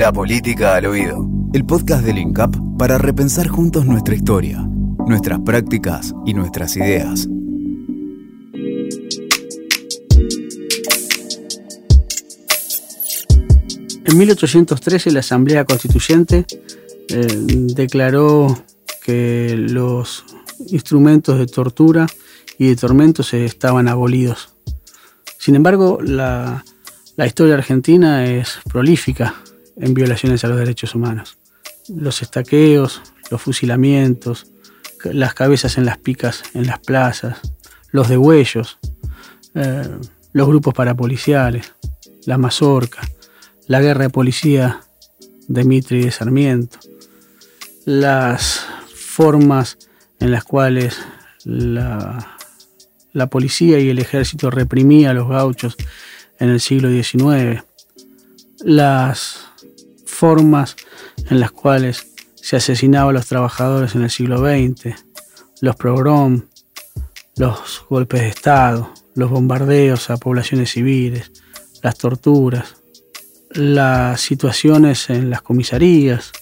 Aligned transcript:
La 0.00 0.14
política 0.14 0.76
al 0.76 0.86
oído. 0.86 1.28
El 1.52 1.66
podcast 1.66 2.02
del 2.02 2.16
INCAP 2.16 2.56
para 2.78 2.96
repensar 2.96 3.48
juntos 3.48 3.84
nuestra 3.84 4.14
historia, 4.14 4.66
nuestras 5.06 5.40
prácticas 5.40 6.14
y 6.24 6.32
nuestras 6.32 6.74
ideas. 6.78 7.28
En 14.06 14.16
1813 14.16 15.10
la 15.10 15.20
Asamblea 15.20 15.66
Constituyente 15.66 16.46
eh, 17.10 17.26
declaró 17.74 18.64
que 19.04 19.54
los 19.54 20.24
instrumentos 20.68 21.38
de 21.38 21.46
tortura 21.46 22.06
y 22.56 22.68
de 22.68 22.76
tormentos 22.76 23.34
estaban 23.34 23.86
abolidos. 23.86 24.48
Sin 25.36 25.56
embargo, 25.56 25.98
la, 26.02 26.64
la 27.16 27.26
historia 27.26 27.52
argentina 27.52 28.24
es 28.24 28.60
prolífica 28.66 29.34
en 29.80 29.94
violaciones 29.94 30.44
a 30.44 30.48
los 30.48 30.58
derechos 30.58 30.94
humanos. 30.94 31.38
Los 31.88 32.22
estaqueos, 32.22 33.02
los 33.30 33.42
fusilamientos, 33.42 34.46
las 35.04 35.34
cabezas 35.34 35.78
en 35.78 35.86
las 35.86 35.98
picas 35.98 36.42
en 36.54 36.66
las 36.66 36.78
plazas, 36.80 37.38
los 37.90 38.08
degüellos, 38.08 38.78
eh, 39.54 39.88
los 40.32 40.48
grupos 40.48 40.74
parapoliciales, 40.74 41.74
la 42.26 42.38
mazorca, 42.38 43.00
la 43.66 43.80
guerra 43.80 44.04
de 44.04 44.10
policía 44.10 44.80
de 45.48 45.64
Mitre 45.64 45.98
y 45.98 46.04
de 46.04 46.10
Sarmiento, 46.10 46.78
las 47.84 48.64
formas 48.94 49.78
en 50.20 50.30
las 50.30 50.44
cuales 50.44 50.98
la, 51.44 52.36
la 53.12 53.26
policía 53.28 53.80
y 53.80 53.88
el 53.88 53.98
ejército 53.98 54.50
reprimía 54.50 55.10
a 55.10 55.14
los 55.14 55.28
gauchos 55.28 55.76
en 56.38 56.50
el 56.50 56.60
siglo 56.60 56.90
XIX, 56.90 57.64
las 58.62 59.49
formas 60.20 60.76
en 61.30 61.40
las 61.40 61.50
cuales 61.50 62.06
se 62.34 62.56
asesinaba 62.56 63.08
a 63.08 63.14
los 63.14 63.26
trabajadores 63.26 63.94
en 63.94 64.02
el 64.02 64.10
siglo 64.10 64.36
XX, 64.36 64.94
los 65.62 65.76
pogrom, 65.76 66.42
los 67.36 67.86
golpes 67.88 68.20
de 68.20 68.28
Estado, 68.28 68.92
los 69.14 69.30
bombardeos 69.30 70.10
a 70.10 70.18
poblaciones 70.18 70.72
civiles, 70.72 71.32
las 71.82 71.96
torturas, 71.96 72.76
las 73.48 74.20
situaciones 74.20 75.08
en 75.08 75.30
las 75.30 75.40
comisarías, 75.40 76.32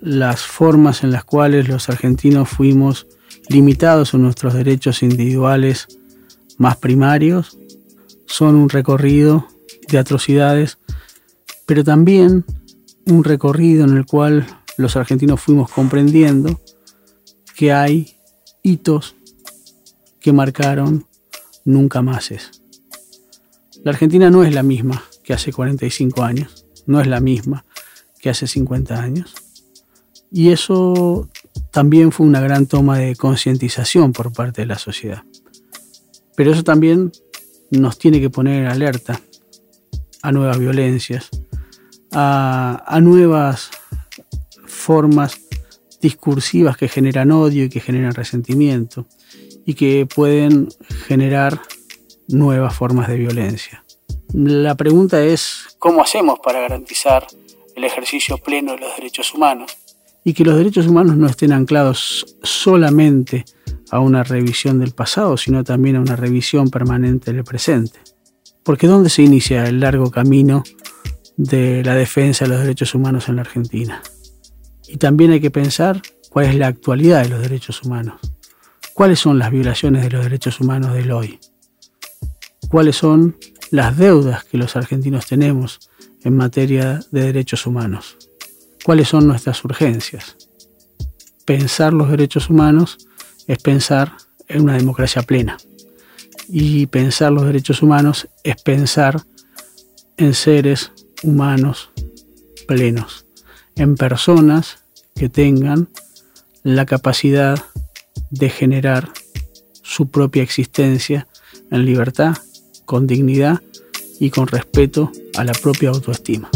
las 0.00 0.40
formas 0.40 1.04
en 1.04 1.12
las 1.12 1.22
cuales 1.22 1.68
los 1.68 1.88
argentinos 1.88 2.48
fuimos 2.48 3.06
limitados 3.48 4.14
en 4.14 4.22
nuestros 4.22 4.54
derechos 4.54 5.04
individuales 5.04 5.86
más 6.56 6.76
primarios, 6.76 7.56
son 8.26 8.56
un 8.56 8.68
recorrido 8.68 9.46
de 9.86 9.98
atrocidades, 9.98 10.78
pero 11.68 11.84
también 11.84 12.46
un 13.04 13.24
recorrido 13.24 13.84
en 13.84 13.94
el 13.94 14.06
cual 14.06 14.46
los 14.78 14.96
argentinos 14.96 15.38
fuimos 15.38 15.70
comprendiendo 15.70 16.58
que 17.54 17.72
hay 17.72 18.16
hitos 18.62 19.16
que 20.18 20.32
marcaron 20.32 21.04
nunca 21.66 22.00
más. 22.00 22.30
La 23.84 23.90
Argentina 23.90 24.30
no 24.30 24.44
es 24.44 24.54
la 24.54 24.62
misma 24.62 25.04
que 25.22 25.34
hace 25.34 25.52
45 25.52 26.22
años, 26.22 26.64
no 26.86 27.02
es 27.02 27.06
la 27.06 27.20
misma 27.20 27.66
que 28.18 28.30
hace 28.30 28.46
50 28.46 28.98
años. 28.98 29.34
Y 30.32 30.48
eso 30.48 31.28
también 31.70 32.12
fue 32.12 32.26
una 32.26 32.40
gran 32.40 32.64
toma 32.64 32.96
de 32.96 33.14
concientización 33.14 34.14
por 34.14 34.32
parte 34.32 34.62
de 34.62 34.68
la 34.68 34.78
sociedad. 34.78 35.22
Pero 36.34 36.50
eso 36.50 36.64
también 36.64 37.12
nos 37.70 37.98
tiene 37.98 38.22
que 38.22 38.30
poner 38.30 38.62
en 38.62 38.68
alerta 38.68 39.20
a 40.22 40.32
nuevas 40.32 40.58
violencias, 40.58 41.28
a, 42.12 42.98
nuevas 43.02 43.70
formas 44.66 45.40
discursivas 46.00 46.76
que 46.76 46.88
generan 46.88 47.30
odio 47.32 47.64
y 47.64 47.68
que 47.68 47.80
generan 47.80 48.14
resentimiento 48.14 49.06
y 49.64 49.74
que 49.74 50.06
pueden 50.06 50.68
generar 51.06 51.60
nuevas 52.28 52.74
formas 52.74 53.08
de 53.08 53.16
violencia. 53.16 53.84
La 54.32 54.74
pregunta 54.74 55.22
es, 55.22 55.76
¿cómo 55.78 56.02
hacemos 56.02 56.38
para 56.40 56.60
garantizar 56.60 57.26
el 57.74 57.84
ejercicio 57.84 58.38
pleno 58.38 58.72
de 58.72 58.80
los 58.80 58.96
derechos 58.96 59.34
humanos? 59.34 59.76
Y 60.24 60.34
que 60.34 60.44
los 60.44 60.56
derechos 60.56 60.86
humanos 60.86 61.16
no 61.16 61.26
estén 61.26 61.52
anclados 61.52 62.36
solamente 62.42 63.44
a 63.90 64.00
una 64.00 64.22
revisión 64.22 64.78
del 64.78 64.92
pasado, 64.92 65.36
sino 65.36 65.64
también 65.64 65.96
a 65.96 66.00
una 66.00 66.16
revisión 66.16 66.68
permanente 66.68 67.32
del 67.32 67.44
presente. 67.44 67.98
Porque 68.62 68.86
¿dónde 68.86 69.08
se 69.08 69.22
inicia 69.22 69.66
el 69.66 69.80
largo 69.80 70.10
camino 70.10 70.62
de 71.38 71.82
la 71.84 71.94
defensa 71.94 72.44
de 72.44 72.50
los 72.50 72.60
derechos 72.60 72.94
humanos 72.94 73.30
en 73.30 73.36
la 73.36 73.42
Argentina? 73.42 74.02
Y 74.86 74.98
también 74.98 75.30
hay 75.30 75.40
que 75.40 75.50
pensar 75.50 76.02
cuál 76.28 76.46
es 76.46 76.54
la 76.56 76.66
actualidad 76.66 77.22
de 77.22 77.30
los 77.30 77.40
derechos 77.40 77.82
humanos. 77.82 78.20
¿Cuáles 78.92 79.20
son 79.20 79.38
las 79.38 79.50
violaciones 79.50 80.02
de 80.02 80.10
los 80.10 80.24
derechos 80.24 80.60
humanos 80.60 80.92
del 80.92 81.12
hoy? 81.12 81.38
¿Cuáles 82.68 82.96
son 82.96 83.36
las 83.70 83.96
deudas 83.96 84.44
que 84.44 84.58
los 84.58 84.76
argentinos 84.76 85.26
tenemos 85.26 85.90
en 86.24 86.36
materia 86.36 87.00
de 87.12 87.22
derechos 87.22 87.66
humanos? 87.66 88.16
¿Cuáles 88.84 89.08
son 89.08 89.26
nuestras 89.26 89.64
urgencias? 89.64 90.36
Pensar 91.44 91.92
los 91.92 92.10
derechos 92.10 92.50
humanos 92.50 92.98
es 93.46 93.58
pensar 93.58 94.12
en 94.48 94.62
una 94.62 94.76
democracia 94.76 95.22
plena. 95.22 95.56
Y 96.48 96.86
pensar 96.86 97.30
los 97.30 97.44
derechos 97.44 97.82
humanos 97.82 98.28
es 98.42 98.60
pensar 98.62 99.22
en 100.16 100.34
seres 100.34 100.92
humanos 101.22 101.90
plenos 102.66 103.26
en 103.76 103.96
personas 103.96 104.84
que 105.14 105.28
tengan 105.28 105.88
la 106.62 106.86
capacidad 106.86 107.58
de 108.30 108.50
generar 108.50 109.08
su 109.82 110.10
propia 110.10 110.42
existencia 110.42 111.26
en 111.70 111.84
libertad, 111.84 112.34
con 112.84 113.06
dignidad 113.06 113.60
y 114.20 114.30
con 114.30 114.46
respeto 114.46 115.10
a 115.36 115.44
la 115.44 115.52
propia 115.52 115.90
autoestima. 115.90 116.50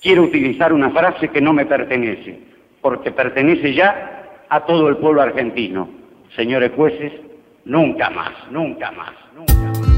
Quiero 0.00 0.22
utilizar 0.22 0.72
una 0.72 0.90
frase 0.90 1.28
que 1.28 1.42
no 1.42 1.52
me 1.52 1.66
pertenece, 1.66 2.40
porque 2.80 3.10
pertenece 3.10 3.74
ya 3.74 4.44
a 4.48 4.64
todo 4.64 4.88
el 4.88 4.96
pueblo 4.96 5.20
argentino. 5.20 5.90
Señores 6.34 6.72
jueces, 6.74 7.12
nunca 7.64 8.10
más, 8.10 8.32
nunca 8.50 8.90
más, 8.92 9.12
nunca 9.34 9.54
más. 9.54 9.88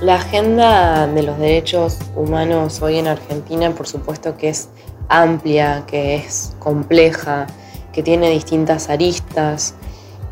La 0.00 0.16
agenda 0.16 1.06
de 1.06 1.22
los 1.22 1.38
derechos 1.38 1.98
humanos 2.14 2.82
hoy 2.82 2.98
en 2.98 3.08
Argentina, 3.08 3.70
por 3.70 3.86
supuesto 3.86 4.36
que 4.36 4.50
es 4.50 4.68
amplia, 5.08 5.84
que 5.86 6.16
es 6.16 6.54
compleja, 6.58 7.46
que 7.92 8.02
tiene 8.02 8.30
distintas 8.30 8.90
aristas, 8.90 9.74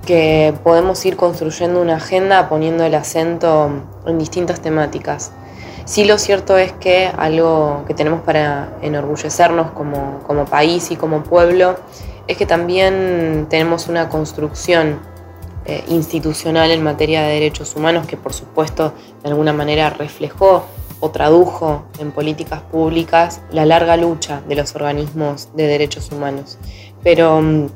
que 0.05 0.53
podemos 0.63 1.05
ir 1.07 1.17
construyendo 1.17 1.81
una 1.81 1.97
agenda 1.97 2.49
poniendo 2.49 2.85
el 2.85 2.95
acento 2.95 3.71
en 4.07 4.19
distintas 4.19 4.61
temáticas. 4.61 5.33
Sí 5.85 6.05
lo 6.05 6.19
cierto 6.19 6.59
es 6.59 6.73
que 6.73 7.11
algo 7.17 7.85
que 7.87 7.95
tenemos 7.95 8.21
para 8.23 8.77
enorgullecernos 8.83 9.73
como, 9.73 10.21
como 10.27 10.45
país 10.45 10.91
y 10.91 10.97
como 10.97 11.23
pueblo 11.23 11.77
es 12.27 12.37
que 12.37 12.47
también 12.47 13.47
tenemos 13.49 13.89
una 13.89 14.09
construcción 14.09 15.01
eh, 15.65 15.85
institucional 15.89 16.71
en 16.71 16.83
materia 16.83 17.23
de 17.23 17.35
derechos 17.35 17.77
humanos 17.77 18.07
que 18.07 18.17
por 18.17 18.33
supuesto 18.33 18.95
de 19.23 19.31
alguna 19.31 19.53
manera 19.53 19.91
reflejó 19.91 20.65
o 20.99 21.11
tradujo 21.11 21.85
en 21.99 22.13
políticas 22.13 22.63
públicas 22.63 23.41
la 23.51 23.67
larga 23.67 23.97
lucha 23.97 24.43
de 24.49 24.57
los 24.57 24.75
organismos 24.75 25.49
de 25.55 25.67
derechos 25.67 26.11
humanos. 26.13 26.59
Pero 27.03 27.41
mm, 27.41 27.67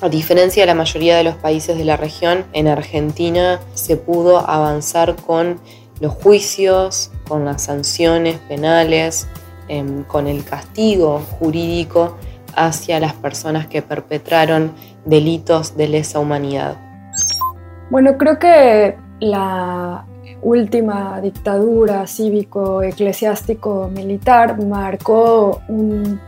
a 0.00 0.08
diferencia 0.08 0.62
de 0.62 0.66
la 0.68 0.74
mayoría 0.74 1.16
de 1.16 1.24
los 1.24 1.34
países 1.34 1.76
de 1.76 1.84
la 1.84 1.96
región, 1.96 2.44
en 2.52 2.68
Argentina 2.68 3.60
se 3.74 3.96
pudo 3.96 4.38
avanzar 4.48 5.16
con 5.16 5.60
los 6.00 6.14
juicios, 6.14 7.10
con 7.26 7.44
las 7.44 7.62
sanciones 7.62 8.38
penales, 8.48 9.26
em, 9.66 10.04
con 10.04 10.28
el 10.28 10.44
castigo 10.44 11.20
jurídico 11.38 12.16
hacia 12.66 13.00
las 13.00 13.14
personas 13.14 13.66
que 13.66 13.82
perpetraron 13.82 14.72
delitos 15.04 15.76
de 15.76 15.88
lesa 15.88 16.18
humanidad. 16.18 16.76
Bueno, 17.90 18.18
creo 18.18 18.38
que 18.38 18.96
la 19.20 20.04
última 20.42 21.20
dictadura 21.20 22.06
cívico-eclesiástico-militar 22.06 24.62
marcó 24.64 25.60
un, 25.68 26.20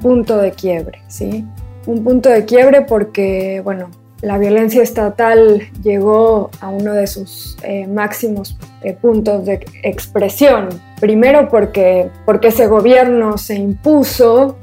punto 0.00 0.38
de 0.38 0.50
quiebre, 0.50 1.00
¿sí? 1.06 1.44
Un 1.86 2.02
punto 2.02 2.28
de 2.28 2.44
quiebre 2.44 2.82
porque, 2.82 3.60
bueno, 3.62 3.88
la 4.20 4.36
violencia 4.38 4.82
estatal 4.82 5.62
llegó 5.82 6.50
a 6.60 6.70
uno 6.70 6.92
de 6.92 7.06
sus 7.06 7.56
eh, 7.62 7.86
máximos 7.86 8.58
eh, 8.82 8.94
puntos 8.94 9.44
de 9.44 9.64
expresión. 9.84 10.70
Primero 11.00 11.48
porque, 11.48 12.10
porque 12.24 12.48
ese 12.48 12.66
gobierno 12.66 13.38
se 13.38 13.54
impuso 13.54 14.56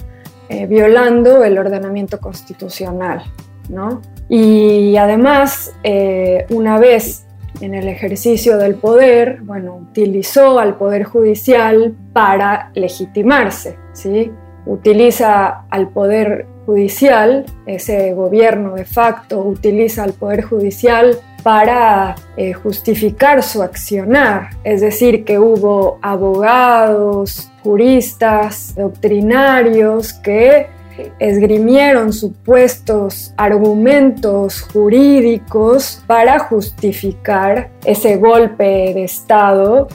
eh, 0.54 0.68
violando 0.68 1.44
el 1.44 1.58
ordenamiento 1.58 2.20
constitucional, 2.20 3.24
¿no? 3.70 4.02
Y 4.30 4.96
además, 4.98 5.74
eh, 5.82 6.46
una 6.52 6.78
vez 6.78 7.26
en 7.60 7.74
el 7.74 7.88
ejercicio 7.88 8.60
del 8.60 8.76
poder, 8.76 9.42
bueno, 9.42 9.76
utilizó 9.76 10.60
al 10.60 10.76
Poder 10.76 11.06
Judicial 11.06 11.96
para 12.14 12.70
legitimarse, 12.76 13.78
¿sí? 13.94 14.32
Utiliza 14.68 15.66
al 15.72 15.90
Poder 15.90 16.46
Judicial, 16.68 17.48
ese 17.66 18.14
gobierno 18.14 18.76
de 18.76 18.86
facto 18.86 19.40
utiliza 19.40 20.04
al 20.04 20.14
Poder 20.14 20.44
Judicial 20.44 21.18
para 21.44 22.16
eh, 22.38 22.54
justificar 22.54 23.44
su 23.44 23.62
accionar, 23.62 24.50
es 24.64 24.82
decir, 24.82 25.26
que 25.26 25.38
hubo 25.38 26.00
abogados, 26.02 27.52
juristas, 27.64 28.74
doctrinarios 28.76 30.14
que 30.14 30.68
esgrimieron 31.20 32.14
supuestos 32.14 33.34
argumentos 33.38 34.62
jurídicos 34.62 36.02
para 36.08 36.40
justificar 36.40 37.72
ese 37.84 38.18
golpe 38.18 38.94
de 38.94 39.04
Estado. 39.04 39.88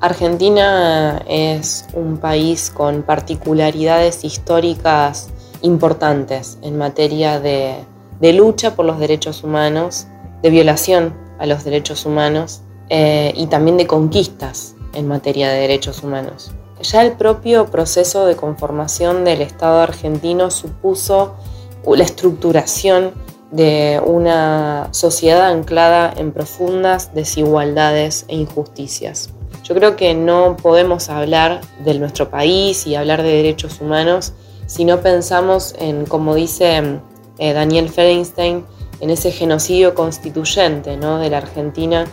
Argentina 0.00 1.22
es 1.28 1.86
un 1.92 2.16
país 2.16 2.70
con 2.70 3.02
particularidades 3.02 4.24
históricas 4.24 5.28
importantes 5.62 6.58
en 6.62 6.78
materia 6.78 7.38
de, 7.38 7.74
lucha 8.20 8.74
por 8.74 8.86
los 8.86 8.98
derechos 8.98 9.44
humanos, 9.44 10.06
de 10.42 10.50
violación 10.50 11.14
a 11.38 11.46
los 11.46 11.64
derechos 11.64 12.06
humanos 12.06 12.62
eh, 12.88 13.32
y 13.36 13.46
también 13.46 13.76
de 13.76 13.86
conquistas 13.86 14.74
en 14.94 15.08
materia 15.08 15.50
de 15.50 15.60
derechos 15.60 16.02
humanos. 16.02 16.52
Ya 16.82 17.02
el 17.02 17.12
propio 17.12 17.66
proceso 17.66 18.26
de 18.26 18.36
conformación 18.36 19.24
del 19.24 19.42
Estado 19.42 19.80
argentino 19.80 20.50
supuso 20.50 21.34
la 21.86 22.04
estructuración 22.04 23.12
de 23.50 24.00
una 24.04 24.88
sociedad 24.92 25.50
anclada 25.50 26.12
en 26.16 26.32
profundas 26.32 27.14
desigualdades 27.14 28.24
e 28.28 28.36
injusticias. 28.36 29.30
Yo 29.64 29.74
creo 29.74 29.96
que 29.96 30.14
no 30.14 30.56
podemos 30.56 31.10
hablar 31.10 31.60
de 31.84 31.98
nuestro 31.98 32.30
país 32.30 32.86
y 32.86 32.94
hablar 32.94 33.22
de 33.22 33.28
derechos 33.28 33.80
humanos 33.80 34.32
si 34.66 34.84
no 34.84 35.00
pensamos 35.00 35.74
en, 35.78 36.06
como 36.06 36.34
dice 36.34 37.00
eh, 37.38 37.52
Daniel 37.52 37.88
Ferenstein, 37.88 38.64
en 39.00 39.10
ese 39.10 39.30
genocidio 39.30 39.94
constituyente 39.94 40.96
¿no? 40.96 41.18
de 41.18 41.30
la 41.30 41.38
Argentina, 41.38 42.06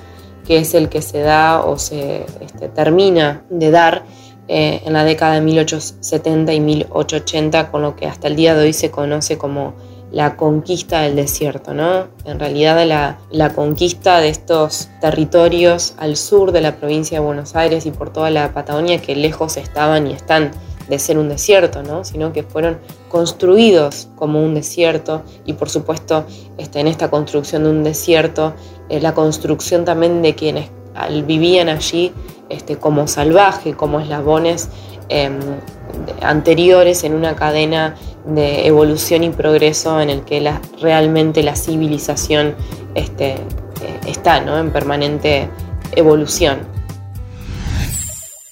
que 0.45 0.59
es 0.59 0.73
el 0.73 0.89
que 0.89 1.01
se 1.01 1.19
da 1.19 1.61
o 1.61 1.77
se 1.77 2.25
este, 2.41 2.69
termina 2.69 3.43
de 3.49 3.71
dar 3.71 4.03
eh, 4.47 4.81
en 4.85 4.93
la 4.93 5.03
década 5.03 5.33
de 5.35 5.41
1870 5.41 6.53
y 6.53 6.59
1880, 6.61 7.69
con 7.69 7.81
lo 7.81 7.95
que 7.95 8.07
hasta 8.07 8.27
el 8.27 8.37
día 8.37 8.55
de 8.55 8.63
hoy 8.63 8.73
se 8.73 8.89
conoce 8.89 9.37
como 9.37 9.73
la 10.09 10.37
conquista 10.37 11.01
del 11.01 11.17
desierto, 11.17 11.73
¿no? 11.73 12.07
En 12.23 12.39
realidad 12.39 12.85
la, 12.87 13.19
la, 13.29 13.53
conquista 13.53 14.19
de 14.21 14.29
estos 14.29 14.87
territorios 15.01 15.95
al 15.97 16.15
sur 16.15 16.53
de 16.53 16.61
la 16.61 16.77
provincia 16.77 17.19
de 17.19 17.25
Buenos 17.25 17.57
Aires 17.57 17.85
y 17.85 17.91
por 17.91 18.13
toda 18.13 18.29
la 18.29 18.53
Patagonia 18.53 19.01
que 19.01 19.17
lejos 19.17 19.57
estaban 19.57 20.07
y 20.07 20.13
están 20.13 20.51
de 20.89 20.99
ser 20.99 21.17
un 21.17 21.29
desierto, 21.29 21.83
¿no? 21.83 22.03
sino 22.03 22.33
que 22.33 22.43
fueron 22.43 22.77
construidos 23.09 24.09
como 24.15 24.43
un 24.43 24.53
desierto 24.53 25.23
y 25.45 25.53
por 25.53 25.69
supuesto 25.69 26.25
este, 26.57 26.79
en 26.79 26.87
esta 26.87 27.09
construcción 27.09 27.63
de 27.63 27.69
un 27.69 27.83
desierto, 27.83 28.53
eh, 28.89 28.99
la 28.99 29.13
construcción 29.13 29.85
también 29.85 30.21
de 30.21 30.35
quienes 30.35 30.69
vivían 31.25 31.69
allí 31.69 32.11
este, 32.49 32.77
como 32.77 33.07
salvaje, 33.07 33.73
como 33.73 33.99
eslabones 33.99 34.69
em, 35.09 35.39
anteriores 36.21 37.03
en 37.03 37.13
una 37.13 37.35
cadena 37.35 37.95
de 38.25 38.67
evolución 38.67 39.23
y 39.23 39.29
progreso 39.29 40.01
en 40.01 40.09
el 40.09 40.23
que 40.23 40.51
realmente 40.81 41.43
la 41.43 41.55
civilización 41.55 42.55
este, 42.95 43.31
eh, 43.31 43.37
está 44.07 44.37
en 44.37 44.71
permanente 44.71 45.49
evolución. 45.95 46.76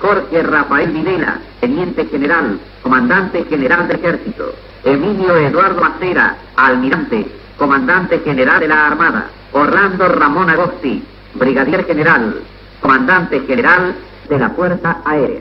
Jorge 0.00 0.42
Rafael 0.42 0.90
Videla, 0.90 1.38
Teniente 1.60 2.06
General, 2.06 2.58
Comandante 2.82 3.44
General 3.44 3.88
de 3.88 3.94
Ejército. 3.94 4.54
Emilio 4.84 5.36
Eduardo 5.36 5.80
Macera, 5.80 6.36
Almirante, 6.56 7.26
Comandante 7.56 8.20
General 8.20 8.60
de 8.60 8.68
la 8.68 8.86
Armada. 8.86 9.30
Orlando 9.52 10.08
Ramón 10.08 10.50
Agosti, 10.50 11.02
Brigadier 11.34 11.84
General, 11.86 12.42
comandante 12.80 13.40
general 13.40 13.94
de 14.28 14.38
la 14.38 14.50
Fuerza 14.50 15.00
Aérea. 15.04 15.40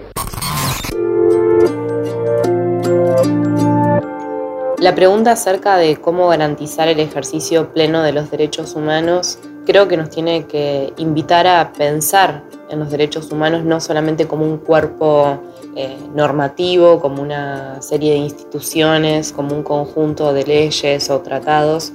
La 4.79 4.95
pregunta 4.95 5.31
acerca 5.33 5.75
de 5.75 5.97
cómo 5.97 6.29
garantizar 6.29 6.87
el 6.87 6.99
ejercicio 6.99 7.73
pleno 7.73 8.01
de 8.03 8.13
los 8.13 8.31
derechos 8.31 8.75
humanos 8.75 9.39
creo 9.67 9.89
que 9.89 9.97
nos 9.97 10.09
tiene 10.09 10.45
que 10.45 10.93
invitar 10.95 11.45
a 11.45 11.73
pensar 11.73 12.41
en 12.69 12.79
los 12.79 12.89
derechos 12.89 13.29
humanos 13.33 13.65
no 13.65 13.81
solamente 13.81 14.25
como 14.25 14.45
un 14.45 14.59
cuerpo 14.59 15.41
eh, 15.75 15.97
normativo, 16.15 17.01
como 17.01 17.21
una 17.21 17.81
serie 17.81 18.13
de 18.13 18.19
instituciones, 18.19 19.33
como 19.33 19.53
un 19.53 19.63
conjunto 19.63 20.31
de 20.31 20.45
leyes 20.45 21.09
o 21.09 21.19
tratados, 21.19 21.91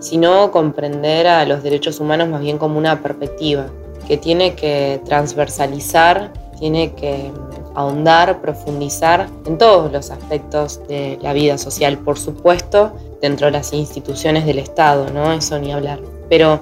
sino 0.00 0.50
comprender 0.50 1.26
a 1.26 1.46
los 1.46 1.62
derechos 1.62 1.98
humanos 1.98 2.28
más 2.28 2.42
bien 2.42 2.58
como 2.58 2.76
una 2.76 3.00
perspectiva, 3.00 3.68
que 4.06 4.18
tiene 4.18 4.54
que 4.54 5.00
transversalizar, 5.06 6.30
tiene 6.58 6.92
que 6.92 7.32
ahondar, 7.74 8.42
profundizar 8.42 9.28
en 9.46 9.56
todos 9.56 9.90
los 9.90 10.10
aspectos 10.10 10.86
de 10.88 11.18
la 11.22 11.32
vida 11.32 11.56
social, 11.56 11.96
por 11.96 12.18
supuesto, 12.18 12.92
dentro 13.22 13.46
de 13.46 13.52
las 13.52 13.72
instituciones 13.72 14.44
del 14.44 14.58
Estado, 14.58 15.06
¿no? 15.10 15.32
Eso 15.32 15.58
ni 15.58 15.72
hablar. 15.72 16.00
Pero 16.28 16.60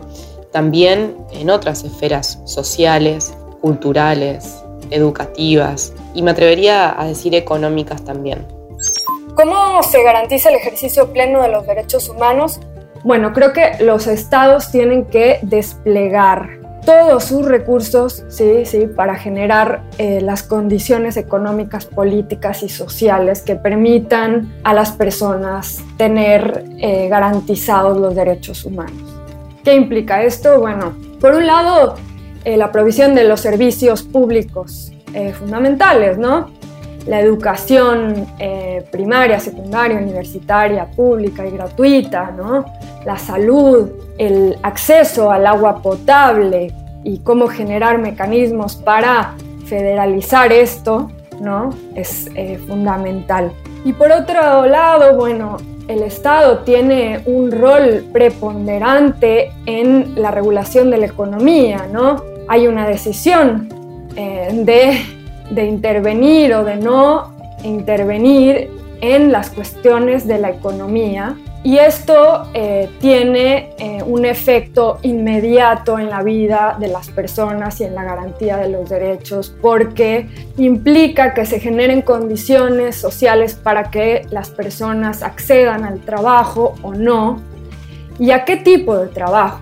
también 0.53 1.17
en 1.33 1.51
otras 1.51 1.83
esferas 1.83 2.41
sociales, 2.45 3.35
culturales, 3.61 4.63
educativas 4.91 5.93
y 6.15 6.23
me 6.23 6.31
atrevería 6.31 7.01
a 7.01 7.07
decir 7.07 7.35
económicas 7.35 8.05
también. 8.05 8.47
¿Cómo 9.35 9.83
se 9.83 10.03
garantiza 10.03 10.51
el 10.51 10.57
ejercicio 10.57 11.13
pleno 11.13 11.43
de 11.43 11.49
los 11.49 11.67
derechos 11.67 12.09
humanos? 12.09 12.61
Bueno, 13.03 13.33
creo 13.33 13.53
que 13.53 13.83
los 13.83 14.07
estados 14.07 14.71
tienen 14.71 15.07
que 15.07 15.39
desplegar 15.43 16.61
todos 16.85 17.25
sus 17.25 17.47
recursos 17.47 18.25
¿sí? 18.29 18.67
¿sí? 18.67 18.87
para 18.87 19.15
generar 19.17 19.83
eh, 19.99 20.21
las 20.21 20.43
condiciones 20.43 21.17
económicas, 21.17 21.87
políticas 21.87 22.63
y 22.63 22.69
sociales 22.69 23.41
que 23.43 23.57
permitan 23.57 24.53
a 24.65 24.75
las 24.75 24.93
personas 24.93 25.83
tener 25.97 26.65
eh, 26.79 27.09
garantizados 27.09 27.99
los 27.99 28.15
derechos 28.15 28.65
humanos. 28.65 29.12
¿Qué 29.65 29.75
implica 29.75 30.23
esto? 30.23 30.59
Bueno, 30.59 30.95
por 31.21 31.35
un 31.35 31.47
lado, 31.47 31.97
eh, 32.45 32.57
la 32.57 32.73
provisión 32.73 33.15
de 33.15 33.25
los 33.25 33.41
servicios 33.41 34.03
públicos 34.03 34.93
fundamentales, 35.39 36.17
¿no? 36.17 36.49
La 37.07 37.21
educación 37.21 38.27
primaria, 38.91 39.39
secundaria, 39.39 39.99
universitaria, 39.99 40.87
pública 40.87 41.45
y 41.47 41.51
gratuita, 41.51 42.31
¿no? 42.31 42.65
La 43.05 43.19
salud, 43.19 43.91
el 44.17 44.57
acceso 44.63 45.31
al 45.31 45.47
agua 45.47 45.83
potable 45.83 46.73
y 47.05 47.19
cómo 47.19 47.49
generar 47.49 47.99
mecanismos 47.99 48.77
para 48.77 49.35
federalizar 49.67 50.53
esto, 50.53 51.11
¿no? 51.41 51.71
Es 51.95 52.29
eh, 52.35 52.61
fundamental. 52.67 53.53
Y 53.85 53.93
por 53.93 54.13
otro 54.13 54.67
lado, 54.67 55.17
bueno, 55.17 55.57
el 55.89 56.03
Estado 56.03 56.61
tiene 56.61 57.23
un 57.27 57.51
rol 57.51 58.05
preponderante 58.13 59.53
en 59.67 60.21
la 60.21 60.31
regulación 60.31 60.91
de 60.91 60.99
la 60.99 61.07
economía, 61.07 61.89
¿no? 61.93 62.23
Hay 62.49 62.67
una 62.67 62.87
decisión 62.87 63.69
eh, 64.17 64.49
de, 64.53 64.99
de 65.55 65.67
intervenir 65.67 66.55
o 66.55 66.65
de 66.65 66.77
no 66.77 67.33
intervenir 67.65 68.71
en 69.01 69.33
las 69.33 69.51
cuestiones 69.51 70.27
de 70.27 70.39
la 70.39 70.51
economía 70.51 71.37
y 71.65 71.79
esto 71.79 72.49
eh, 72.55 72.91
tiene 73.01 73.75
eh, 73.79 74.03
un 74.05 74.25
efecto 74.25 74.99
inmediato 75.03 75.99
en 75.99 76.11
la 76.11 76.23
vida 76.23 76.77
de 76.81 76.89
las 76.89 77.09
personas 77.11 77.81
y 77.81 77.85
en 77.85 77.95
la 77.95 78.03
garantía 78.03 78.57
de 78.57 78.69
los 78.69 78.91
derechos 78.91 79.55
porque 79.63 80.29
implica 80.57 81.35
que 81.35 81.47
se 81.47 81.61
generen 81.61 82.03
condiciones 82.03 82.97
sociales 82.97 83.55
para 83.55 83.91
que 83.91 84.27
las 84.31 84.51
personas 84.51 85.23
accedan 85.23 85.85
al 85.85 86.01
trabajo 86.01 86.75
o 86.83 86.95
no. 86.95 87.41
y 88.19 88.31
a 88.31 88.45
qué 88.45 88.57
tipo 88.57 88.97
de 88.97 89.07
trabajo. 89.07 89.61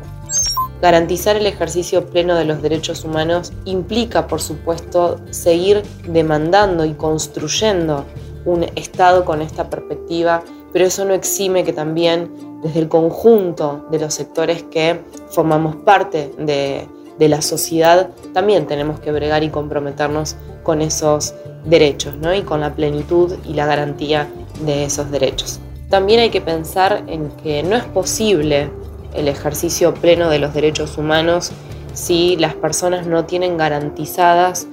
Garantizar 0.82 1.36
el 1.36 1.46
ejercicio 1.46 2.06
pleno 2.06 2.34
de 2.34 2.46
los 2.46 2.62
derechos 2.62 3.04
humanos 3.04 3.52
implica, 3.64 4.26
por 4.26 4.40
supuesto, 4.40 5.20
seguir 5.30 5.82
demandando 6.08 6.84
y 6.84 6.94
construyendo 6.94 8.06
un 8.46 8.64
Estado 8.74 9.24
con 9.24 9.42
esta 9.42 9.68
perspectiva, 9.68 10.42
pero 10.72 10.86
eso 10.86 11.04
no 11.04 11.14
exime 11.14 11.64
que 11.64 11.72
también 11.72 12.30
desde 12.62 12.80
el 12.80 12.88
conjunto 12.88 13.86
de 13.90 13.98
los 13.98 14.14
sectores 14.14 14.62
que 14.64 15.00
formamos 15.30 15.76
parte 15.76 16.32
de, 16.38 16.88
la 17.18 17.42
sociedad, 17.42 18.08
también 18.32 18.66
tenemos 18.66 18.98
que 18.98 19.12
bregar 19.12 19.42
y 19.42 19.50
comprometernos 19.50 20.36
con 20.62 20.80
esos 20.80 21.34
derechos 21.66 22.14
¿no? 22.16 22.34
y 22.34 22.40
con 22.40 22.62
la 22.62 22.74
plenitud 22.74 23.34
y 23.44 23.52
la 23.52 23.66
garantía 23.66 24.26
de 24.64 24.84
esos 24.84 25.10
derechos. 25.10 25.60
También 25.90 26.20
hay 26.20 26.30
que 26.30 26.40
pensar 26.40 27.02
en 27.08 27.28
que 27.42 27.62
no 27.62 27.76
es 27.76 27.84
posible 27.84 28.70
el 29.14 29.28
ejercicio 29.28 29.92
pleno 29.92 30.30
de 30.30 30.38
los 30.38 30.54
derechos 30.54 30.96
humanos 30.96 31.52
si 31.92 32.36
las 32.36 32.54
personas 32.54 33.06
no 33.06 33.26
tienen 33.26 33.58
garantizadas 33.58 34.66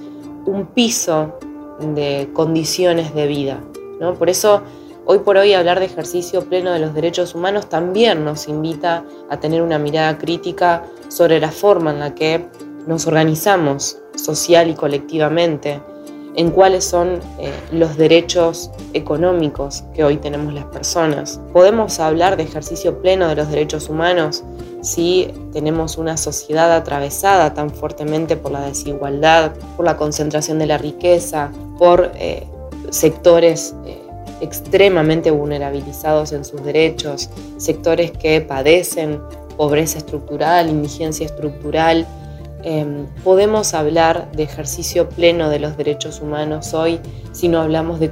un 0.45 0.67
piso 0.67 1.37
de 1.79 2.29
condiciones 2.33 3.13
de 3.13 3.27
vida. 3.27 3.59
¿no? 3.99 4.13
Por 4.15 4.29
eso, 4.29 4.61
hoy 5.07 5.19
por 5.19 5.37
hoy, 5.37 5.53
hablar 5.53 5.79
de 5.79 5.85
ejercicio 5.85 6.43
pleno 6.43 6.71
de 6.73 6.79
los 6.79 6.93
derechos 6.93 7.33
humanos 7.33 7.69
también 7.69 8.25
nos 8.25 8.47
invita 8.47 9.05
a 9.29 9.39
tener 9.39 9.61
una 9.61 9.79
mirada 9.79 10.17
crítica 10.17 10.83
sobre 11.07 11.39
la 11.39 11.49
forma 11.49 11.91
en 11.91 11.99
la 11.99 12.13
que 12.13 12.45
nos 12.85 13.07
organizamos 13.07 13.97
social 14.15 14.69
y 14.69 14.75
colectivamente, 14.75 15.81
en 16.35 16.51
cuáles 16.51 16.83
son 16.83 17.19
eh, 17.39 17.51
los 17.71 17.97
derechos 17.97 18.69
económicos 18.93 19.83
que 19.95 20.03
hoy 20.03 20.17
tenemos 20.17 20.53
las 20.53 20.65
personas. 20.65 21.39
Podemos 21.53 21.99
hablar 21.99 22.37
de 22.37 22.43
ejercicio 22.43 23.01
pleno 23.01 23.27
de 23.27 23.35
los 23.35 23.49
derechos 23.49 23.89
humanos 23.89 24.43
si 24.81 25.33
tenemos 25.53 25.97
una 25.97 26.17
sociedad 26.17 26.71
atravesada 26.71 27.53
tan 27.53 27.69
fuertemente 27.71 28.35
por 28.35 28.51
la 28.51 28.61
desigualdad, 28.61 29.53
por 29.75 29.85
la 29.85 29.97
concentración 29.97 30.59
de 30.59 30.67
la 30.67 30.77
riqueza, 30.77 31.51
por 31.79 32.11
eh, 32.15 32.45
sectores 32.89 33.73
eh, 33.85 34.06
extremadamente 34.41 35.31
vulnerabilizados 35.31 36.31
en 36.31 36.45
sus 36.45 36.63
derechos, 36.63 37.29
sectores 37.57 38.11
que 38.11 38.41
padecen 38.41 39.19
pobreza 39.57 39.97
estructural, 39.97 40.69
indigencia 40.69 41.25
estructural, 41.25 42.05
Em, 42.63 43.05
podemos 43.23 43.73
hablar 43.75 44.31
de 44.31 44.43
ejercicio 44.43 45.07
pleno 45.07 45.49
de 45.49 45.59
los 45.59 45.77
derechos 45.77 46.21
humanos 46.21 46.73
hoy 46.73 46.99
si 47.31 47.49
no 47.49 47.61
hablamos 47.61 47.99
de, 47.99 48.09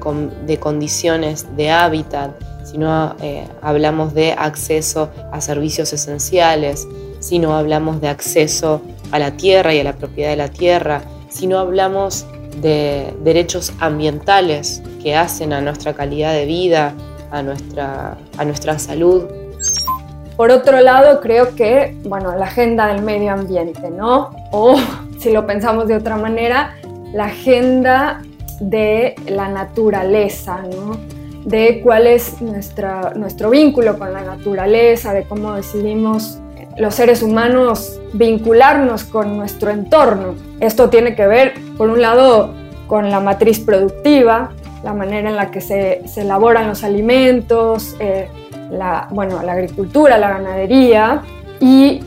condiciones 0.59 1.57
de 1.57 1.71
hábitat, 1.71 2.31
si 2.63 2.77
no 2.77 3.15
eh, 3.21 3.47
hablamos 3.61 4.13
de 4.13 4.33
acceso 4.33 5.09
a 5.31 5.41
servicios 5.41 5.91
esenciales, 5.93 6.87
si 7.19 7.39
no 7.39 7.57
hablamos 7.57 7.99
de 8.01 8.07
acceso 8.07 8.81
a 9.11 9.17
la 9.17 9.31
tierra 9.31 9.73
y 9.73 9.79
a 9.79 9.83
la 9.83 9.93
propiedad 9.93 10.29
de 10.29 10.37
la 10.37 10.49
tierra, 10.49 11.01
si 11.27 11.47
no 11.47 11.57
hablamos 11.57 12.25
de 12.61 13.13
derechos 13.23 13.73
ambientales 13.79 14.83
que 15.05 15.15
hacen 15.15 15.53
a 15.53 15.61
nuestra 15.61 15.93
calidad 15.93 16.33
de 16.33 16.47
vida, 16.47 16.95
a 17.29 17.43
nuestra, 17.43 18.17
a 18.39 18.43
nuestra 18.43 18.79
salud. 18.79 19.25
Por 20.35 20.49
otro 20.49 20.81
lado, 20.81 21.21
creo 21.21 21.53
que, 21.53 21.95
bueno, 22.05 22.35
la 22.35 22.45
agenda 22.45 22.87
del 22.87 23.03
medio 23.03 23.31
ambiente, 23.31 23.91
¿no? 23.91 24.31
O, 24.51 24.75
si 25.19 25.31
lo 25.31 25.45
pensamos 25.45 25.87
de 25.87 25.95
otra 25.95 26.17
manera, 26.17 26.73
la 27.13 27.25
agenda 27.25 28.23
de 28.59 29.13
la 29.27 29.47
naturaleza, 29.47 30.63
¿no? 30.75 30.97
De 31.45 31.81
cuál 31.83 32.07
es 32.07 32.41
nuestra, 32.41 33.13
nuestro 33.15 33.51
vínculo 33.51 33.99
con 33.99 34.11
la 34.11 34.23
naturaleza, 34.23 35.13
de 35.13 35.25
cómo 35.25 35.53
decidimos 35.53 36.39
los 36.79 36.95
seres 36.95 37.21
humanos 37.21 38.01
vincularnos 38.13 39.03
con 39.03 39.37
nuestro 39.37 39.69
entorno. 39.69 40.33
Esto 40.59 40.89
tiene 40.89 41.15
que 41.15 41.27
ver, 41.27 41.53
por 41.77 41.91
un 41.91 42.01
lado, 42.01 42.55
con 42.87 43.11
la 43.11 43.19
matriz 43.19 43.59
productiva, 43.59 44.51
la 44.85 44.93
manera 44.93 45.29
en 45.29 45.35
la 45.35 45.49
que 45.49 45.61
se, 45.61 46.03
se 46.07 46.21
elaboran 46.21 46.67
los 46.67 46.83
alimentos, 46.83 47.95
eh, 47.99 48.29
la, 48.69 49.07
bueno, 49.09 49.41
la 49.41 49.53
agricultura, 49.53 50.19
la 50.19 50.29
ganadería 50.29 51.23
y 51.59 52.01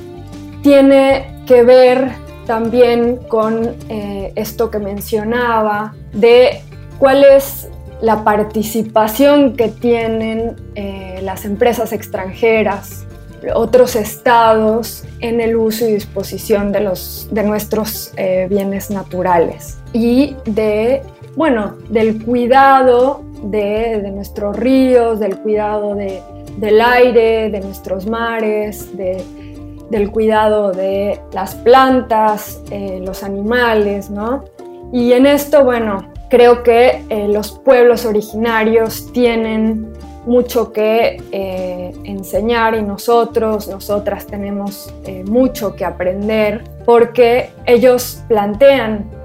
tiene 0.62 1.42
que 1.44 1.64
ver 1.64 2.12
también 2.46 3.16
con 3.16 3.74
eh, 3.88 4.32
esto 4.36 4.70
que 4.70 4.78
mencionaba 4.78 5.92
de 6.12 6.62
cuál 7.00 7.24
es 7.24 7.68
la 8.00 8.22
participación 8.22 9.56
que 9.56 9.68
tienen 9.68 10.54
eh, 10.76 11.18
las 11.24 11.44
empresas 11.44 11.92
extranjeras, 11.92 13.06
otros 13.54 13.96
estados 13.96 15.04
en 15.18 15.40
el 15.40 15.56
uso 15.56 15.84
y 15.84 15.94
disposición 15.94 16.70
de, 16.70 16.80
los, 16.80 17.26
de 17.32 17.42
nuestros 17.42 18.12
bienes 18.48 18.90
naturales. 18.90 19.78
Y 19.92 20.36
de, 20.44 21.02
bueno, 21.38 21.76
del 21.88 22.24
cuidado 22.24 23.22
de, 23.44 24.10
nuestros 24.12 24.56
ríos, 24.56 25.20
del 25.20 25.38
cuidado 25.38 25.94
de, 25.94 26.20
del 26.56 26.80
aire, 26.80 27.48
de 27.48 27.60
nuestros 27.60 28.08
mares, 28.08 28.88
del 28.96 30.10
cuidado 30.10 30.72
de 30.72 31.20
las 31.32 31.54
plantas, 31.54 32.60
eh, 32.72 33.00
los 33.04 33.22
animales, 33.22 34.10
¿no? 34.10 34.46
Y 34.92 35.12
en 35.12 35.26
esto, 35.26 35.62
bueno, 35.62 36.12
creo 36.28 36.64
que 36.64 37.04
eh, 37.08 37.28
los 37.28 37.52
pueblos 37.52 38.04
originarios 38.04 39.12
tienen 39.12 39.92
mucho 40.26 40.72
que 40.72 41.22
eh, 41.30 41.92
enseñar 42.02 42.74
y 42.74 42.82
nosotros, 42.82 43.68
nosotras 43.68 44.26
tenemos 44.26 44.92
mucho 45.24 45.76
que 45.76 45.84
aprender 45.84 46.64
porque 46.84 47.50
ellos 47.64 48.24
plantean 48.26 49.17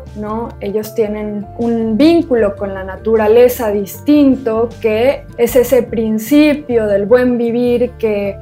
ellos 0.62 0.94
tienen 0.94 1.46
un 1.58 1.98
vínculo 1.98 2.56
con 2.56 2.74
la 2.74 2.84
naturaleza 2.84 3.72
distinto 3.72 4.70
que 4.82 5.24
es 5.38 5.56
ese 5.56 5.84
principio 5.84 6.88
del 6.88 7.06
buen 7.06 7.38
vivir 7.38 7.92
que, 7.98 8.38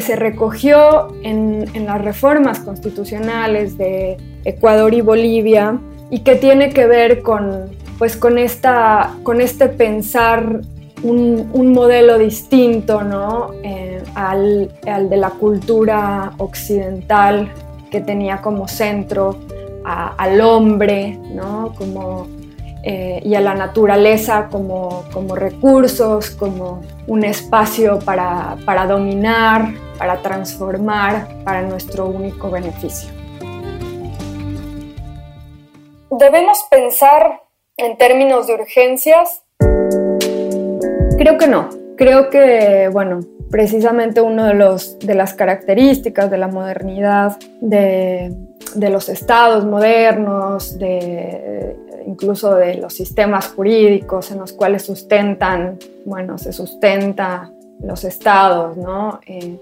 se 0.00 0.16
recogió 0.16 1.14
en, 1.22 1.66
las 1.86 2.04
reformas 2.04 2.58
constitucionales 2.58 3.78
de 3.78 4.16
Ecuador 4.44 4.92
y 4.92 5.00
Bolivia 5.02 5.78
y 6.10 6.20
que 6.20 6.34
tiene 6.34 6.70
que 6.70 6.86
ver 6.86 7.22
con, 7.22 7.70
pues, 7.96 8.16
con, 8.16 8.36
esta, 8.36 9.14
con 9.22 9.40
este 9.40 9.68
pensar 9.68 10.62
un, 11.04 11.72
modelo 11.72 12.18
distinto 12.18 13.54
eh, 13.62 14.02
al, 14.16 14.72
al 14.84 15.08
de 15.08 15.16
la 15.16 15.30
cultura 15.30 16.32
occidental 16.38 17.52
que 17.92 18.00
tenía 18.00 18.42
como 18.42 18.66
centro 18.66 19.38
al 19.84 20.40
hombre, 20.40 21.18
¿no? 21.30 21.74
Como, 21.76 22.26
eh, 22.82 23.20
y 23.24 23.34
a 23.34 23.40
la 23.40 23.54
naturaleza 23.54 24.48
como, 24.50 25.04
como, 25.12 25.36
recursos, 25.36 26.30
como 26.30 26.82
un 27.06 27.24
espacio 27.24 27.98
para, 27.98 28.56
para 28.64 28.86
dominar, 28.86 29.74
para 29.98 30.20
transformar, 30.22 31.28
para 31.44 31.62
nuestro 31.62 32.06
único 32.06 32.50
beneficio. 32.50 33.10
¿Debemos 36.10 36.64
pensar 36.70 37.42
en 37.76 37.96
términos 37.96 38.46
de 38.46 38.54
urgencias? 38.54 39.42
Creo 41.18 41.38
que 41.38 41.46
no. 41.46 41.68
Creo 41.96 42.28
que, 42.28 42.88
bueno, 42.92 43.20
precisamente 43.54 44.20
una 44.20 44.48
de, 44.48 44.54
los, 44.54 44.98
de 44.98 45.14
las 45.14 45.32
características 45.32 46.28
de 46.28 46.38
la 46.38 46.48
modernidad, 46.48 47.36
de, 47.60 48.34
de 48.74 48.90
los 48.90 49.08
estados 49.08 49.64
modernos, 49.64 50.76
de, 50.76 51.76
incluso 52.04 52.56
de 52.56 52.74
los 52.74 52.94
sistemas 52.94 53.46
jurídicos 53.46 54.32
en 54.32 54.40
los 54.40 54.52
cuales 54.52 54.82
sustentan, 54.82 55.78
bueno, 56.04 56.36
se 56.36 56.52
sustenta 56.52 57.52
los 57.80 58.02
estados, 58.02 58.76
¿no? 58.76 59.20
Eh, 59.24 59.56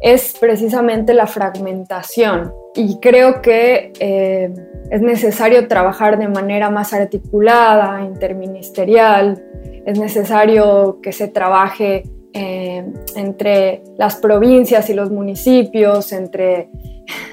es 0.00 0.34
precisamente 0.40 1.12
la 1.12 1.26
fragmentación. 1.26 2.54
Y 2.74 2.98
creo 2.98 3.42
que 3.42 3.92
eh, 4.00 4.54
es 4.90 5.02
necesario 5.02 5.68
trabajar 5.68 6.18
de 6.18 6.28
manera 6.28 6.70
más 6.70 6.94
articulada, 6.94 8.00
interministerial, 8.06 9.44
es 9.84 9.98
necesario 9.98 11.00
que 11.02 11.12
se 11.12 11.28
trabaje 11.28 12.04
eh, 12.32 12.84
entre 13.16 13.82
las 13.96 14.16
provincias 14.16 14.90
y 14.90 14.94
los 14.94 15.10
municipios, 15.10 16.12
entre 16.12 16.68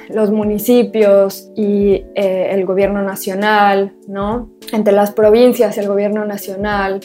los 0.09 0.31
municipios 0.31 1.51
y 1.55 2.05
eh, 2.15 2.49
el 2.51 2.65
gobierno 2.65 3.01
nacional, 3.01 3.93
¿no? 4.07 4.49
Entre 4.71 4.93
las 4.93 5.11
provincias 5.11 5.77
y 5.77 5.79
el 5.81 5.87
gobierno 5.87 6.25
nacional, 6.25 7.01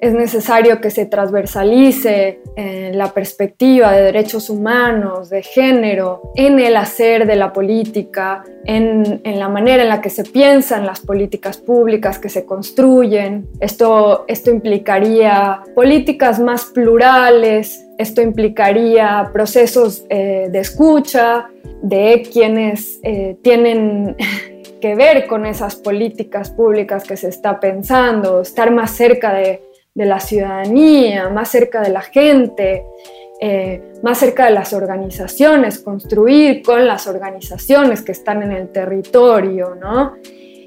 es 0.00 0.12
necesario 0.12 0.80
que 0.80 0.90
se 0.90 1.06
transversalice 1.06 2.40
eh, 2.56 2.92
la 2.94 3.12
perspectiva 3.12 3.92
de 3.92 4.02
derechos 4.02 4.48
humanos, 4.48 5.28
de 5.28 5.42
género, 5.42 6.32
en 6.36 6.60
el 6.60 6.76
hacer 6.76 7.26
de 7.26 7.34
la 7.34 7.52
política, 7.52 8.44
en, 8.64 9.20
la 9.24 9.48
manera 9.48 9.82
en 9.82 9.88
la 9.88 10.00
que 10.00 10.10
se 10.10 10.24
piensan 10.24 10.86
las 10.86 11.00
políticas 11.00 11.56
públicas 11.56 12.18
que 12.18 12.28
se 12.28 12.44
construyen. 12.44 13.48
Esto, 13.60 14.24
esto 14.28 14.50
implicaría 14.50 15.62
políticas 15.74 16.38
más 16.38 16.66
plurales, 16.66 17.84
esto 17.98 18.22
implicaría 18.22 19.30
procesos 19.32 20.04
eh, 20.10 20.48
de 20.50 20.58
escucha 20.60 21.48
de 21.82 22.22
quienes 22.32 23.00
eh, 23.02 23.36
tienen 23.42 24.16
que 24.80 24.94
ver 24.94 25.26
con 25.26 25.44
esas 25.44 25.74
políticas 25.74 26.50
públicas 26.50 27.02
que 27.02 27.16
se 27.16 27.28
está 27.28 27.58
pensando, 27.58 28.42
estar 28.42 28.70
más 28.70 28.92
cerca 28.92 29.34
de, 29.34 29.67
la 30.06 30.20
ciudadanía, 30.20 31.28
más 31.28 31.50
cerca 31.50 31.80
de 31.80 31.90
la 31.90 32.02
gente, 32.02 32.84
eh, 33.40 33.92
más 34.02 34.18
cerca 34.18 34.46
de 34.46 34.50
las 34.50 34.72
organizaciones, 34.72 35.78
construir 35.78 36.60
con 36.62 36.88
las 36.88 37.06
organizaciones 37.06 38.02
que 38.02 38.10
están 38.10 38.42
en 38.42 38.50
el 38.50 38.70
territorio, 38.70 39.76
¿no? 39.76 40.14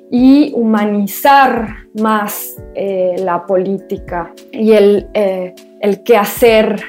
Y 0.10 0.54
humanizar 0.56 1.68
más 2.00 2.56
eh, 2.74 3.16
la 3.20 3.46
política 3.46 4.34
y 4.54 4.72
el, 4.72 5.10
eh, 5.14 5.54
el 5.82 6.04
quehacer 6.04 6.82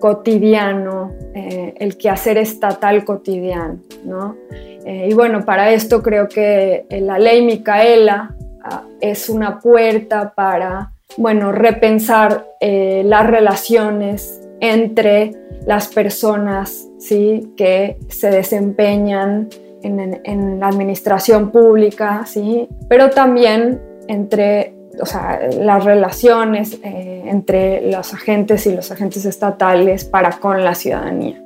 cotidiano, 0.00 1.12
el 1.32 1.96
quehacer 1.96 2.38
estatal 2.38 3.04
cotidiano, 3.04 3.78
¿no? 4.04 4.36
Y 4.84 5.14
bueno, 5.14 5.44
para 5.44 5.70
esto 5.70 6.02
creo 6.02 6.28
que 6.28 6.86
la 6.90 7.20
ley 7.20 7.40
Micaela 7.46 8.34
ah, 8.64 8.82
es 9.00 9.28
una 9.28 9.60
puerta 9.60 10.34
para, 10.34 10.93
bueno, 11.16 11.52
repensar 11.52 12.46
eh, 12.60 13.02
las 13.04 13.26
relaciones 13.26 14.40
entre 14.60 15.32
las 15.66 15.88
personas 15.88 16.88
¿sí? 16.98 17.52
que 17.56 17.98
se 18.08 18.30
desempeñan 18.30 19.48
en, 19.82 20.58
la 20.58 20.68
administración 20.68 21.50
pública, 21.50 22.24
¿sí? 22.26 22.68
pero 22.88 23.10
también 23.10 23.80
entre 24.08 24.74
o 25.00 25.06
sea, 25.06 25.40
las 25.58 25.84
relaciones 25.84 26.78
entre 26.82 27.90
los 27.90 28.14
agentes 28.14 28.64
y 28.66 28.74
los 28.74 28.92
agentes 28.92 29.24
estatales 29.24 30.04
para 30.04 30.38
con 30.38 30.62
la 30.62 30.74
ciudadanía. 30.74 31.42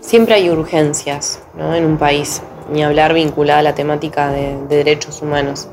Siempre 0.00 0.34
hay 0.34 0.50
urgencias 0.50 1.40
en 1.58 1.84
un 1.84 1.96
país, 1.96 2.42
ni 2.70 2.84
hablar 2.84 3.14
vinculada 3.14 3.60
a 3.60 3.62
la 3.62 3.74
temática 3.74 4.30
de, 4.30 4.54
derechos 4.68 5.22
humanos. 5.22 5.66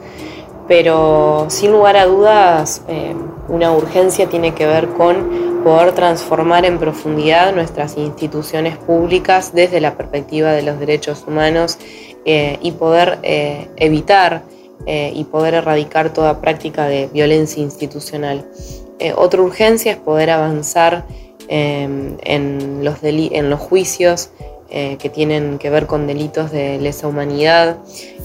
Pero 0.72 1.48
sin 1.50 1.74
lugar 1.74 1.98
a 1.98 2.06
dudas, 2.06 2.82
eh, 2.88 3.14
una 3.50 3.74
urgencia 3.74 4.30
tiene 4.30 4.54
que 4.54 4.66
ver 4.66 4.88
con 4.88 5.62
poder 5.66 5.92
transformar 5.92 6.64
en 6.64 6.80
profundidad 6.80 7.54
nuestras 7.54 7.98
instituciones 7.98 8.78
públicas 8.78 9.54
desde 9.54 9.82
la 9.82 9.98
perspectiva 9.98 10.54
de 10.54 10.62
los 10.62 10.80
derechos 10.80 11.26
humanos 11.28 11.78
eh, 12.24 12.58
y 12.62 12.72
poder 12.72 13.20
eh, 13.24 13.68
evitar 13.76 14.44
y 14.88 15.26
poder 15.26 15.56
erradicar 15.56 16.12
toda 16.12 16.40
práctica 16.42 16.88
de 16.88 17.08
violencia 17.14 17.62
institucional. 17.62 18.48
otra 19.16 19.42
urgencia 19.42 19.92
es 19.92 19.98
poder 19.98 20.32
avanzar 20.32 21.06
en 21.50 22.80
los 22.82 23.60
juicios 23.60 24.32
eh, 24.74 24.96
que 24.98 25.10
tienen 25.10 25.58
que 25.60 25.70
ver 25.70 25.86
con 25.86 26.08
delitos 26.08 26.50
de 26.50 26.80
lesa 26.80 27.06
humanidad, 27.06 27.76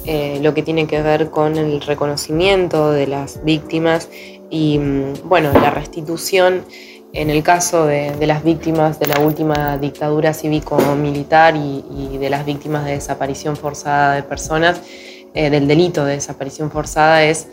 eh, 0.05 0.39
lo 0.41 0.55
que 0.55 0.63
tiene 0.63 0.87
que 0.87 1.03
ver 1.03 1.29
con 1.29 1.57
el 1.57 1.81
reconocimiento 1.81 2.93
de 2.93 3.09
las 3.09 3.43
víctimas 3.43 4.09
y 4.49 4.79
mm, 4.79 5.29
bueno, 5.29 5.53
la 5.53 5.71
restitución 5.71 6.65
en 7.13 7.31
el 7.31 7.43
caso 7.43 7.87
de, 7.87 8.15
las 8.27 8.45
víctimas 8.45 9.01
de 9.01 9.07
la 9.07 9.19
última 9.19 9.77
dictadura 9.77 10.33
cívico-militar 10.33 11.57
y, 11.57 12.17
de 12.17 12.31
las 12.31 12.47
víctimas 12.47 12.85
de 12.85 12.93
desaparición 12.93 13.57
forzada 13.57 14.15
de 14.15 14.23
personas, 14.23 14.81
eh, 15.35 15.51
del 15.51 15.67
delito 15.67 16.05
de 16.05 16.13
desaparición 16.13 16.71
forzada, 16.71 17.25
es 17.25 17.49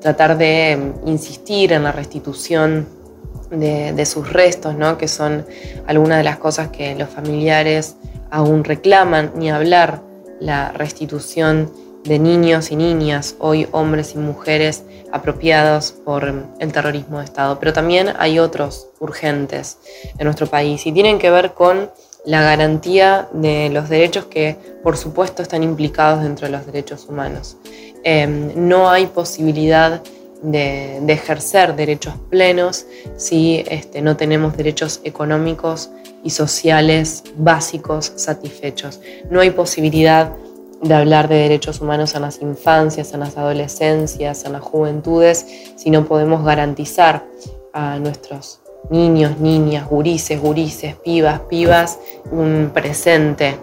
tratar 0.00 0.38
de 0.38 0.94
mm, 1.04 1.08
insistir 1.08 1.74
en 1.74 1.82
la 1.82 1.92
restitución 1.92 2.86
de, 3.50 4.06
sus 4.06 4.32
restos, 4.32 4.74
¿no? 4.74 4.98
que 4.98 5.08
son 5.08 5.46
algunas 5.86 6.18
de 6.18 6.24
las 6.24 6.38
cosas 6.38 6.68
que 6.68 6.94
los 6.94 7.08
familiares 7.08 7.96
aún 8.30 8.64
reclaman, 8.64 9.32
ni 9.36 9.50
hablar 9.50 10.00
la 10.40 10.72
restitución 10.72 11.70
de 12.04 12.18
niños 12.18 12.70
y 12.70 12.76
niñas, 12.76 13.34
hoy 13.38 13.66
hombres 13.72 14.14
y 14.14 14.18
mujeres 14.18 14.84
apropiados 15.12 15.92
por 15.92 16.32
el 16.58 16.72
terrorismo 16.72 17.18
de 17.18 17.24
Estado. 17.24 17.58
Pero 17.58 17.72
también 17.72 18.12
hay 18.18 18.38
otros 18.38 18.88
urgentes 19.00 19.78
en 20.18 20.24
nuestro 20.24 20.46
país 20.46 20.86
y 20.86 20.92
tienen 20.92 21.18
que 21.18 21.30
ver 21.30 21.52
con 21.54 21.90
la 22.24 22.42
garantía 22.42 23.28
de 23.32 23.70
los 23.70 23.88
derechos 23.88 24.26
que 24.26 24.56
por 24.82 24.96
supuesto 24.96 25.42
están 25.42 25.62
implicados 25.62 26.22
dentro 26.22 26.46
de 26.46 26.52
los 26.52 26.66
derechos 26.66 27.06
humanos. 27.08 27.56
Em, 28.02 28.52
no 28.68 28.88
hay 28.90 29.06
posibilidad 29.06 30.02
de, 30.42 30.98
ejercer 31.08 31.76
derechos 31.76 32.14
plenos 32.30 32.86
si 33.16 33.64
este, 33.68 34.02
no 34.02 34.16
tenemos 34.16 34.56
derechos 34.56 35.00
económicos 35.04 35.90
y 36.22 36.30
sociales 36.30 37.24
básicos 37.36 38.12
satisfechos. 38.16 39.00
No 39.30 39.40
hay 39.40 39.50
posibilidad 39.50 40.32
de 40.82 40.94
hablar 40.94 41.28
de 41.28 41.36
derechos 41.36 41.80
humanos 41.80 42.14
en 42.14 42.22
las 42.22 42.42
infancias, 42.42 43.12
en 43.14 43.20
las 43.20 43.36
adolescencias, 43.36 44.44
en 44.44 44.52
las 44.52 44.62
juventudes, 44.62 45.46
si 45.76 45.90
no 45.90 46.04
podemos 46.04 46.44
garantizar 46.44 47.24
a 47.72 47.98
nuestros 47.98 48.60
niños, 48.90 49.38
niñas, 49.38 49.88
gurises, 49.88 50.40
gurises, 50.40 50.94
pibas, 50.96 51.40
pibas, 51.40 51.98
un 52.30 52.70
presente 52.72 53.56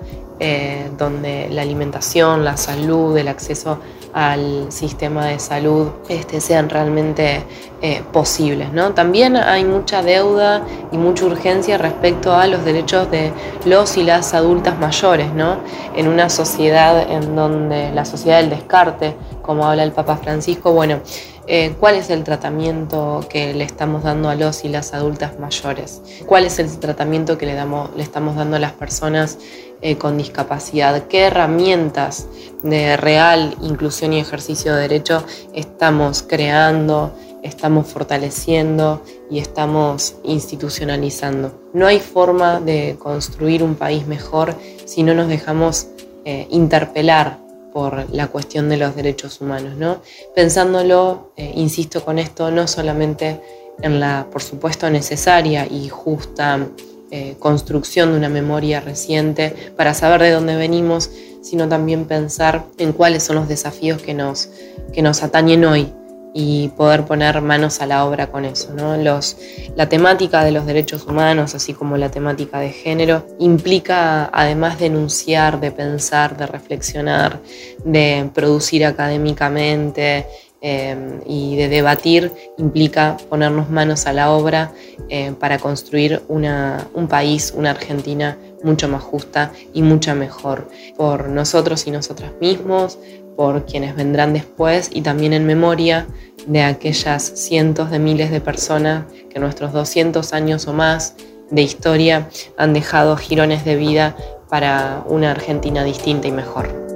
eh, 0.45 0.91
donde 0.97 1.47
la 1.49 1.62
alimentación, 1.62 2.43
la 2.43 2.58
salud, 2.58 3.15
el 3.17 3.29
acceso 3.29 3.79
al 4.12 4.73
sistema 4.73 5.25
de 5.27 5.39
salud 5.39 5.88
este, 6.10 6.41
sean 6.41 6.69
realmente 6.69 7.45
eh, 7.82 8.03
posibles. 8.12 8.73
¿no? 8.73 8.93
También 8.93 9.38
hay 9.38 9.63
mucha 9.63 10.03
deuda 10.03 10.62
y 10.91 10.97
mucha 10.97 11.23
urgencia 11.23 11.77
respecto 11.77 12.34
a 12.34 12.45
los 12.47 12.65
derechos 12.65 13.10
de 13.10 13.32
los 13.63 13.95
y 13.95 14.03
las 14.03 14.34
adultas 14.34 14.77
mayores, 14.77 15.34
¿no? 15.34 15.60
en 15.95 16.10
una 16.10 16.29
sociedad 16.29 17.10
en 17.10 17.38
donde 17.38 17.93
la 17.93 18.03
sociedad 18.03 18.41
del 18.41 18.49
descarte, 18.49 19.15
como 19.41 19.65
habla 19.65 19.84
el 19.84 19.93
Papa 19.93 20.17
Francisco, 20.17 20.73
bueno, 20.73 20.99
eh, 21.45 21.75
cuál 21.77 21.95
es 21.95 22.10
el 22.10 22.23
tratamiento 22.23 23.25
que 23.29 23.53
le 23.53 23.65
estamos 23.65 24.03
dando 24.03 24.29
a 24.29 24.36
los 24.36 24.63
y 24.63 24.69
las 24.69 24.93
adultas 24.93 25.39
mayores, 25.39 26.01
cuál 26.25 26.45
es 26.45 26.58
el 26.58 26.79
tratamiento 26.79 27.38
que 27.38 27.45
le, 27.45 27.58
estamos 28.01 28.36
dando 28.38 28.56
a 28.56 28.60
las 28.60 28.71
personas 28.71 29.39
eh, 29.86 29.98
con 29.98 30.17
discapacidad, 30.17 31.08
qué 31.08 31.24
herramientas 31.24 32.28
de 32.63 32.96
real 32.96 33.54
inclusión 33.62 34.13
y 34.13 34.19
ejercicio 34.22 34.74
de 34.74 34.84
derecho 34.84 35.26
estamos 35.54 36.24
creando, 36.24 37.13
estamos 37.41 37.88
fortaleciendo 37.88 39.02
y 39.30 39.39
estamos 39.39 40.15
institucionalizando. 40.24 41.69
No 41.74 41.86
hay 41.86 42.00
forma 42.00 42.62
de 42.62 42.96
construir 42.98 43.62
un 43.62 43.76
país 43.76 44.08
mejor 44.08 44.56
si 44.86 45.04
no 45.04 45.13
nos 45.13 45.28
dejamos 45.28 45.88
eh, 46.24 46.48
interpelar 46.50 47.39
por 47.74 48.10
la 48.10 48.28
cuestión 48.28 48.69
de 48.69 48.78
los 48.78 48.96
derechos 48.96 49.41
humanos, 49.41 49.76
¿no? 49.76 49.98
Pensándolo, 50.34 51.34
eh, 51.36 51.52
insisto 51.56 52.06
con 52.06 52.19
esto, 52.19 52.52
no 52.52 52.67
solamente 52.69 53.41
en 53.82 54.00
la, 54.00 54.28
por 54.32 54.41
supuesto, 54.41 54.89
necesaria 54.89 55.67
y 55.69 55.89
justa 55.89 56.69
eh, 57.15 57.36
construcción 57.38 58.12
de 58.12 58.17
una 58.17 58.28
memoria 58.28 58.80
reciente 58.80 59.54
para 59.78 59.93
saber 59.93 60.19
de 60.19 60.32
dónde 60.32 60.56
venimos, 60.56 61.12
sino 61.43 61.69
también 61.69 62.06
pensar 62.06 62.65
en 62.80 62.91
cuáles 62.91 63.21
son 63.21 63.36
los 63.36 63.47
desafíos 63.47 64.02
que 64.02 64.15
nos, 64.15 64.49
que 64.93 65.04
nos 65.04 65.21
atañen 65.21 65.63
hoy 65.63 65.93
y 66.34 66.69
poder 66.69 67.06
poner 67.06 67.39
manos 67.41 67.82
a 67.82 67.86
la 67.86 68.04
obra 68.06 68.32
con 68.32 68.45
eso. 68.45 68.73
¿no? 68.73 68.97
Los, 68.97 69.38
la 69.76 69.88
temática 69.88 70.43
de 70.43 70.54
los 70.54 70.65
derechos 70.65 71.06
humanos, 71.06 71.54
así 71.54 71.76
como 71.76 71.97
la 71.97 72.10
temática 72.10 72.60
de 72.60 72.71
género, 72.71 73.28
implica 73.38 74.32
además 74.34 74.80
de 74.80 74.88
enunciar, 74.88 75.60
de 75.60 75.71
pensar, 75.71 76.36
de 76.36 76.47
reflexionar, 76.47 77.39
de 77.86 78.28
producir 78.34 78.88
académicamente, 78.88 80.26
Em, 80.65 81.19
y 81.26 81.58
de 81.58 81.67
debatir 81.67 82.32
implica 82.58 83.17
ponernos 83.30 83.69
manos 83.69 84.08
a 84.08 84.13
la 84.13 84.32
obra 84.32 84.71
eh, 85.10 85.34
para 85.38 85.60
construir 85.60 86.21
un 86.30 87.08
país, 87.10 87.54
una 87.54 87.71
Argentina 87.71 88.38
mucho 88.63 88.88
más 88.88 89.04
justa 89.04 89.52
y 89.73 89.82
mucho 89.82 90.15
mejor 90.15 90.69
por 90.95 91.28
nosotros 91.28 91.86
y 91.86 91.91
nosotras 91.91 92.32
mismos, 92.39 92.97
por 93.36 93.65
quienes 93.65 93.93
vendrán 93.97 94.32
después 94.32 94.89
y 94.93 95.02
también 95.02 95.34
en 95.34 95.45
memoria 95.45 96.08
de 96.47 96.62
aquellas 96.62 97.23
cientos 97.23 97.91
de 97.91 97.99
miles 97.99 98.32
de 98.32 98.39
personas 98.39 99.04
que 99.30 99.39
nuestros 99.39 99.73
200 99.73 100.32
años 100.32 100.65
o 100.69 100.73
más 100.73 101.15
de 101.52 101.62
historia 101.62 102.30
han 102.56 102.71
dejado 102.71 103.17
girones 103.17 103.65
de 103.65 103.76
vida 103.76 104.15
para 104.47 105.04
una 105.10 105.32
Argentina 105.32 105.84
distinta 105.84 106.30
y 106.30 106.32
mejor. 106.32 106.92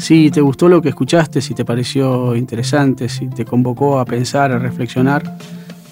Si 0.00 0.30
te 0.30 0.40
gustó 0.40 0.70
lo 0.70 0.80
que 0.80 0.88
escuchaste, 0.88 1.42
si 1.42 1.52
te 1.52 1.66
pareció 1.66 2.34
interesante, 2.34 3.10
si 3.10 3.28
te 3.28 3.44
convocó 3.44 3.98
a 3.98 4.06
pensar, 4.06 4.50
a 4.50 4.58
reflexionar, 4.58 5.36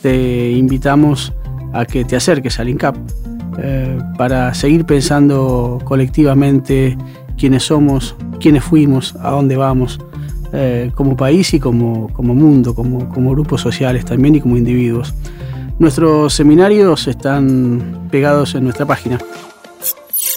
te 0.01 0.51
invitamos 0.53 1.35
a 1.75 1.85
que 1.85 2.07
te 2.07 2.17
acerques 2.17 2.59
al 2.59 2.71
INCAP 2.71 2.97
eh, 3.59 3.99
para 4.17 4.55
seguir 4.55 4.87
pensando 4.87 5.79
colectivamente 5.85 6.97
quiénes 7.37 7.65
somos, 7.65 8.17
quiénes 8.41 8.65
fuimos, 8.65 9.15
a 9.17 9.31
dónde 9.31 9.59
vamos, 9.59 10.01
eh, 10.55 10.91
como 10.95 11.15
país 11.15 11.53
y 11.53 11.61
como, 11.61 12.11
como 12.15 12.35
mundo, 12.35 12.75
como, 12.75 13.11
como 13.11 13.33
grupos 13.33 13.61
sociales 13.61 14.07
también 14.07 14.37
y 14.37 14.41
como 14.41 14.57
individuos. 14.57 15.13
Nuestros 15.79 16.33
seminarios 16.33 17.09
están 17.09 18.09
pegados 18.11 18.55
en 18.55 18.65
nuestra 18.65 18.87
página 18.87 19.19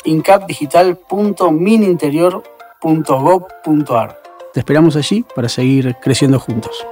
incapdigital.mininterior.gov.ar. 0.03 2.60
Te 4.53 4.59
esperamos 4.59 4.95
allí 4.95 5.23
para 5.35 5.47
seguir 5.47 5.95
creciendo 6.01 6.39
juntos. 6.39 6.85